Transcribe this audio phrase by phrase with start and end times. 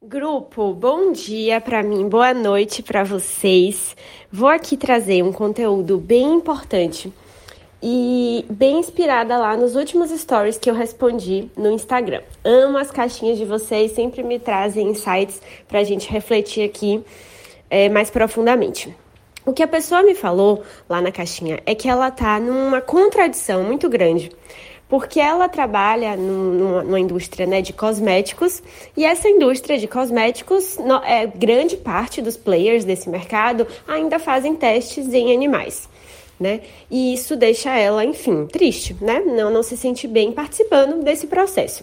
[0.00, 3.96] Grupo, bom dia para mim, boa noite para vocês.
[4.30, 7.12] Vou aqui trazer um conteúdo bem importante
[7.82, 12.22] e bem inspirada lá nos últimos stories que eu respondi no Instagram.
[12.44, 17.02] Amo as caixinhas de vocês, sempre me trazem insights para a gente refletir aqui
[17.68, 18.94] é, mais profundamente.
[19.44, 23.64] O que a pessoa me falou lá na caixinha é que ela tá numa contradição
[23.64, 24.30] muito grande
[24.88, 28.62] porque ela trabalha numa, numa indústria né, de cosméticos
[28.96, 34.54] e essa indústria de cosméticos, no, é, grande parte dos players desse mercado ainda fazem
[34.56, 35.88] testes em animais.
[36.40, 36.60] Né?
[36.90, 39.20] E isso deixa ela, enfim, triste, né?
[39.26, 41.82] Não, não se sente bem participando desse processo.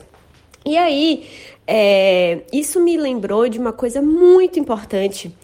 [0.65, 1.27] E aí,
[1.67, 5.35] é, isso me lembrou de uma coisa muito importante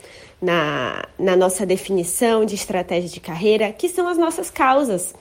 [0.42, 5.14] na, na nossa definição de estratégia de carreira, que são as nossas causas.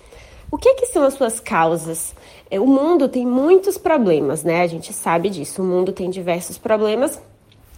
[0.53, 2.13] O que, que são as suas causas?
[2.51, 4.63] É, o mundo tem muitos problemas, né?
[4.63, 5.63] A gente sabe disso.
[5.63, 7.21] O mundo tem diversos problemas.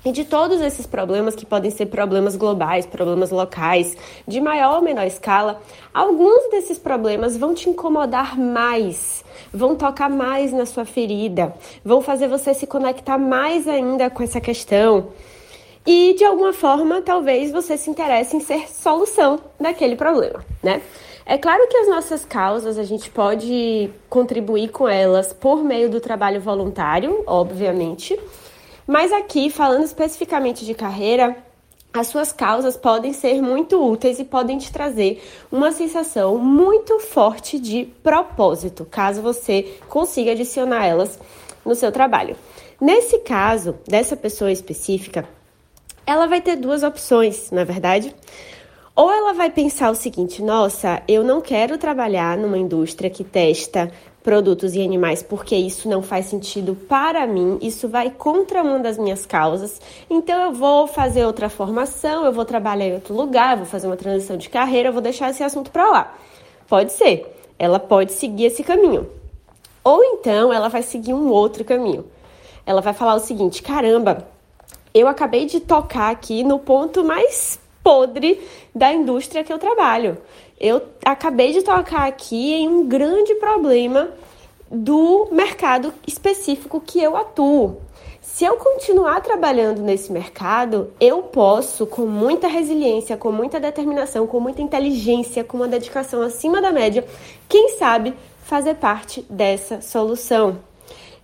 [0.04, 3.96] E de todos esses problemas, que podem ser problemas globais, problemas locais,
[4.26, 5.60] de maior ou menor escala,
[5.94, 12.26] alguns desses problemas vão te incomodar mais, vão tocar mais na sua ferida, vão fazer
[12.26, 15.08] você se conectar mais ainda com essa questão.
[15.86, 20.82] E de alguma forma, talvez você se interesse em ser solução daquele problema, né?
[21.24, 26.00] É claro que as nossas causas a gente pode contribuir com elas por meio do
[26.00, 28.18] trabalho voluntário, obviamente,
[28.86, 31.36] mas aqui, falando especificamente de carreira,
[31.94, 37.58] as suas causas podem ser muito úteis e podem te trazer uma sensação muito forte
[37.58, 41.18] de propósito, caso você consiga adicionar elas
[41.64, 42.34] no seu trabalho.
[42.80, 45.28] Nesse caso, dessa pessoa específica,
[46.04, 48.14] ela vai ter duas opções, na é verdade.
[48.94, 53.90] Ou ela vai pensar o seguinte: nossa, eu não quero trabalhar numa indústria que testa
[54.22, 58.98] produtos e animais porque isso não faz sentido para mim, isso vai contra uma das
[58.98, 59.80] minhas causas.
[60.08, 63.96] Então eu vou fazer outra formação, eu vou trabalhar em outro lugar, vou fazer uma
[63.96, 66.14] transição de carreira, eu vou deixar esse assunto para lá.
[66.68, 67.26] Pode ser.
[67.58, 69.08] Ela pode seguir esse caminho.
[69.82, 72.04] Ou então ela vai seguir um outro caminho.
[72.66, 74.28] Ela vai falar o seguinte: caramba,
[74.94, 78.40] eu acabei de tocar aqui no ponto mais podre
[78.74, 80.18] da indústria que eu trabalho.
[80.58, 84.10] Eu acabei de tocar aqui em um grande problema
[84.70, 87.80] do mercado específico que eu atuo.
[88.20, 94.40] Se eu continuar trabalhando nesse mercado, eu posso, com muita resiliência, com muita determinação, com
[94.40, 97.04] muita inteligência, com uma dedicação acima da média,
[97.48, 100.58] quem sabe fazer parte dessa solução.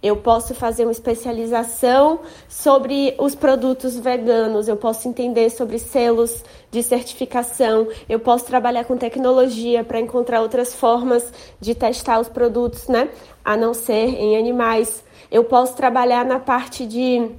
[0.01, 6.85] Eu posso fazer uma especialização sobre os produtos veganos, eu posso entender sobre selos de
[6.85, 13.09] certificação, eu posso trabalhar com tecnologia para encontrar outras formas de testar os produtos, né?
[13.45, 15.03] A não ser em animais.
[15.33, 17.31] Eu posso trabalhar na parte de,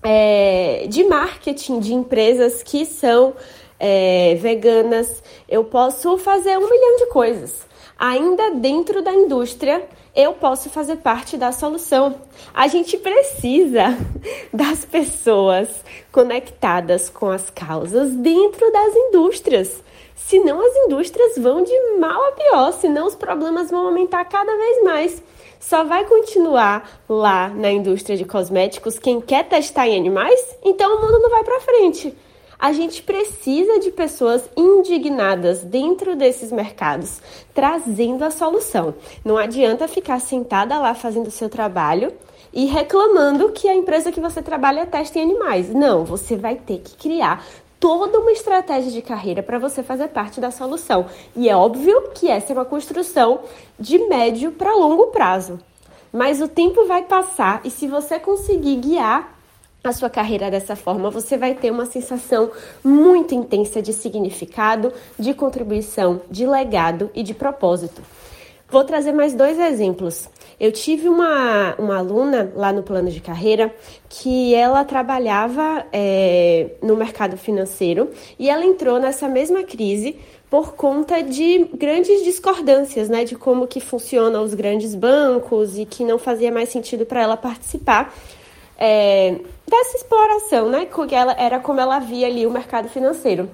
[0.00, 3.34] é, de marketing de empresas que são
[3.78, 5.20] é, veganas.
[5.48, 7.66] Eu posso fazer um milhão de coisas.
[7.98, 12.16] Ainda dentro da indústria eu posso fazer parte da solução.
[12.52, 13.96] A gente precisa
[14.52, 15.68] das pessoas
[16.12, 19.82] conectadas com as causas dentro das indústrias.
[20.14, 24.82] Senão as indústrias vão de mal a pior, senão os problemas vão aumentar cada vez
[24.82, 25.22] mais.
[25.60, 31.00] Só vai continuar lá na indústria de cosméticos quem quer testar em animais, então o
[31.00, 32.14] mundo não vai para frente.
[32.58, 37.20] A gente precisa de pessoas indignadas dentro desses mercados,
[37.52, 38.94] trazendo a solução.
[39.24, 42.12] Não adianta ficar sentada lá fazendo o seu trabalho
[42.52, 45.70] e reclamando que a empresa que você trabalha testa em animais.
[45.74, 47.44] Não, você vai ter que criar
[47.80, 51.06] toda uma estratégia de carreira para você fazer parte da solução.
[51.36, 53.40] E é óbvio que essa é uma construção
[53.78, 55.58] de médio para longo prazo.
[56.12, 59.33] Mas o tempo vai passar e se você conseguir guiar
[59.84, 62.50] a sua carreira dessa forma, você vai ter uma sensação
[62.82, 68.00] muito intensa de significado, de contribuição, de legado e de propósito.
[68.70, 70.28] Vou trazer mais dois exemplos.
[70.58, 73.74] Eu tive uma, uma aluna lá no plano de carreira
[74.08, 80.16] que ela trabalhava é, no mercado financeiro e ela entrou nessa mesma crise
[80.48, 86.04] por conta de grandes discordâncias, né, de como que funcionam os grandes bancos e que
[86.04, 88.14] não fazia mais sentido para ela participar
[88.78, 90.86] é, dessa exploração, né?
[90.86, 93.50] Que ela, era como ela via ali o mercado financeiro.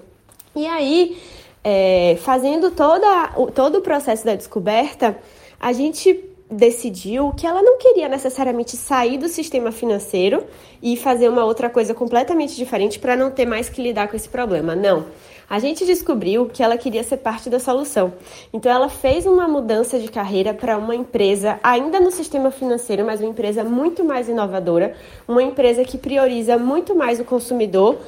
[0.55, 1.20] E aí,
[1.62, 5.19] é, fazendo toda, todo o processo da descoberta,
[5.58, 10.44] a gente decidiu que ela não queria necessariamente sair do sistema financeiro
[10.82, 14.28] e fazer uma outra coisa completamente diferente para não ter mais que lidar com esse
[14.28, 14.75] problema.
[14.75, 15.06] Não.
[15.50, 18.12] A gente descobriu que ela queria ser parte da solução.
[18.52, 23.19] Então ela fez uma mudança de carreira para uma empresa ainda no sistema financeiro, mas
[23.19, 24.94] uma empresa muito mais inovadora,
[25.26, 27.99] uma empresa que prioriza muito mais o consumidor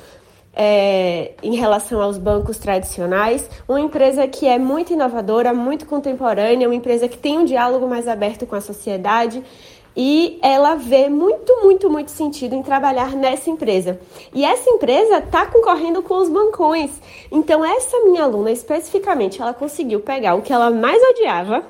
[0.54, 6.76] é, em relação aos bancos tradicionais, uma empresa que é muito inovadora, muito contemporânea, uma
[6.76, 9.42] empresa que tem um diálogo mais aberto com a sociedade
[9.96, 14.00] e ela vê muito, muito, muito sentido em trabalhar nessa empresa.
[14.34, 16.90] E essa empresa está concorrendo com os bancões.
[17.30, 21.64] Então, essa minha aluna especificamente, ela conseguiu pegar o que ela mais odiava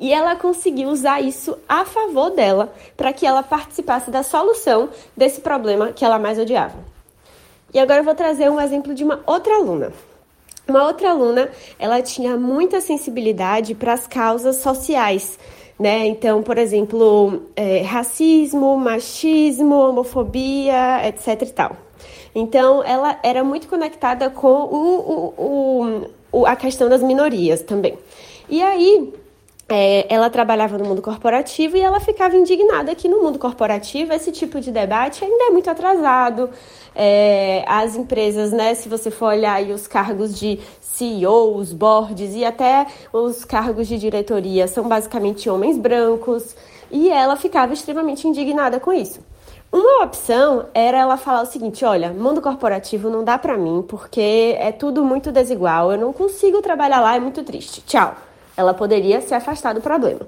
[0.00, 5.40] e ela conseguiu usar isso a favor dela para que ela participasse da solução desse
[5.40, 6.76] problema que ela mais odiava.
[7.72, 9.92] E agora eu vou trazer um exemplo de uma outra aluna.
[10.66, 15.38] Uma outra aluna, ela tinha muita sensibilidade para as causas sociais
[15.78, 16.06] né?
[16.06, 21.76] Então, por exemplo, é, racismo, machismo, homofobia, etc e tal.
[22.34, 27.98] Então, ela era muito conectada com o, o, o, a questão das minorias também.
[28.48, 29.12] E aí,
[29.68, 34.30] é, ela trabalhava no mundo corporativo e ela ficava indignada que no mundo corporativo esse
[34.30, 36.50] tipo de debate ainda é muito atrasado.
[36.94, 42.44] É, as empresas, né, se você for olhar aí os cargos de CEOs, boards e
[42.44, 46.54] até os cargos de diretoria são basicamente homens brancos,
[46.90, 49.20] e ela ficava extremamente indignada com isso.
[49.72, 54.54] Uma opção era ela falar o seguinte: olha, mundo corporativo não dá para mim porque
[54.58, 57.80] é tudo muito desigual, eu não consigo trabalhar lá, é muito triste.
[57.86, 58.14] Tchau.
[58.56, 60.20] Ela poderia se afastar do problema.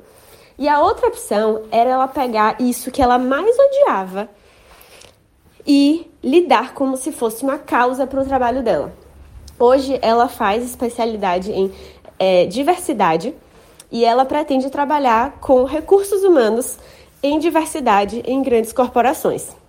[0.58, 4.28] E a outra opção era ela pegar isso que ela mais odiava
[5.66, 8.92] e lidar como se fosse uma causa para o trabalho dela.
[9.58, 11.72] Hoje ela faz especialidade em
[12.18, 13.34] é, diversidade
[13.90, 16.78] e ela pretende trabalhar com recursos humanos
[17.22, 19.63] em diversidade em grandes corporações.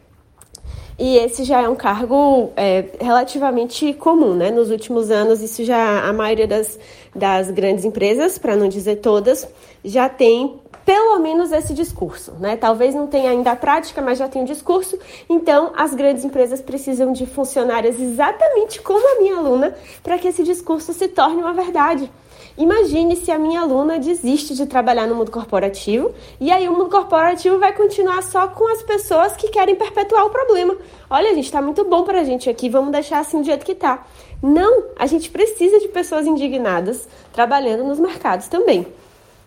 [0.97, 4.49] E esse já é um cargo é, relativamente comum, né?
[4.49, 6.79] Nos últimos anos, isso já a maioria das,
[7.13, 9.47] das grandes empresas, para não dizer todas,
[9.83, 12.55] já tem pelo menos esse discurso, né?
[12.55, 14.97] Talvez não tenha ainda a prática, mas já tem o discurso.
[15.27, 20.43] Então, as grandes empresas precisam de funcionárias exatamente como a minha aluna para que esse
[20.43, 22.09] discurso se torne uma verdade.
[22.57, 26.89] Imagine se a minha aluna desiste de trabalhar no mundo corporativo e aí o mundo
[26.89, 30.77] corporativo vai continuar só com as pessoas que querem perpetuar o problema.
[31.09, 33.73] Olha, gente, está muito bom para a gente aqui, vamos deixar assim do jeito que
[33.73, 34.05] está.
[34.41, 38.87] Não, a gente precisa de pessoas indignadas trabalhando nos mercados também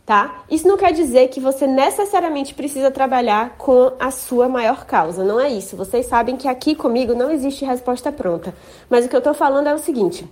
[0.08, 0.43] tá?
[0.50, 5.38] Isso não quer dizer que você necessariamente precisa trabalhar com a sua maior causa, não
[5.38, 5.76] é isso.
[5.76, 8.55] Vocês sabem que aqui comigo não existe resposta pronta.
[8.88, 10.26] Mas o que eu tô falando é o seguinte: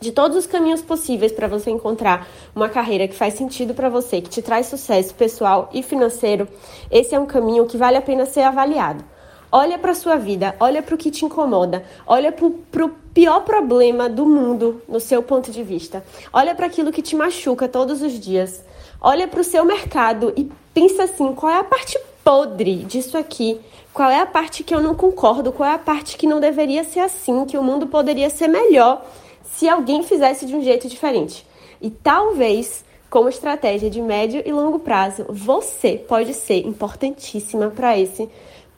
[0.00, 4.20] de todos os caminhos possíveis para você encontrar uma carreira que faz sentido para você,
[4.20, 6.48] que te traz sucesso pessoal e financeiro,
[6.90, 9.04] esse é um caminho que vale a pena ser avaliado.
[9.50, 14.08] Olha para sua vida, olha para o que te incomoda, olha para o pior problema
[14.08, 16.04] do mundo no seu ponto de vista.
[16.32, 18.62] Olha para aquilo que te machuca todos os dias
[19.00, 23.60] olha para o seu mercado e pensa assim: qual é a parte podre disso aqui?
[23.92, 25.50] Qual é a parte que eu não concordo?
[25.50, 27.44] Qual é a parte que não deveria ser assim?
[27.44, 29.04] Que o mundo poderia ser melhor
[29.52, 31.46] se alguém fizesse de um jeito diferente?
[31.80, 38.28] E talvez, como estratégia de médio e longo prazo, você pode ser importantíssima para esse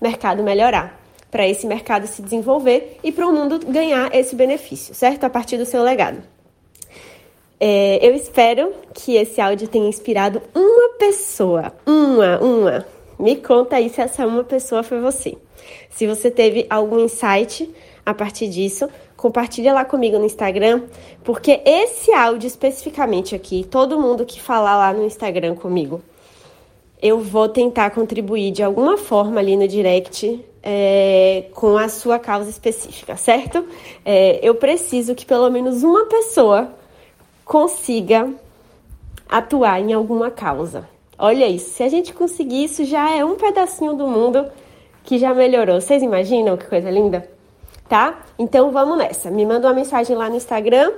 [0.00, 1.00] mercado melhorar,
[1.30, 5.24] para esse mercado se desenvolver e para o mundo ganhar esse benefício, certo?
[5.24, 6.22] A partir do seu legado.
[7.58, 11.74] É, eu espero que esse áudio tenha inspirado uma pessoa.
[11.86, 12.86] Uma, uma.
[13.18, 15.36] Me conta aí se essa uma pessoa foi você.
[15.90, 17.70] Se você teve algum insight
[18.04, 20.82] a partir disso, compartilha lá comigo no Instagram,
[21.22, 26.02] porque esse áudio especificamente aqui, todo mundo que falar lá no Instagram comigo,
[27.02, 32.50] eu vou tentar contribuir de alguma forma ali no direct é, com a sua causa
[32.50, 33.64] específica, certo?
[34.04, 36.72] É, eu preciso que pelo menos uma pessoa
[37.44, 38.28] consiga
[39.28, 40.88] atuar em alguma causa.
[41.18, 44.46] Olha isso, se a gente conseguir isso, já é um pedacinho do mundo
[45.04, 45.80] que já melhorou.
[45.80, 47.28] Vocês imaginam que coisa linda?
[47.90, 48.20] Tá?
[48.38, 49.32] Então vamos nessa.
[49.32, 50.92] Me manda uma mensagem lá no Instagram.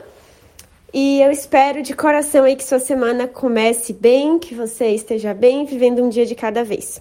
[0.93, 5.65] E eu espero de coração aí que sua semana comece bem, que você esteja bem,
[5.65, 7.01] vivendo um dia de cada vez.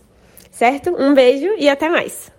[0.49, 0.95] Certo?
[0.97, 2.31] Um beijo e até mais!